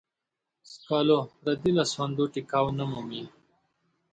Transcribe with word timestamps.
سکالو 0.71 1.19
پردې 1.41 1.71
لاسوندو 1.77 2.23
ټيکاو 2.33 2.67
نه 2.77 2.85
مومي. 2.91 3.23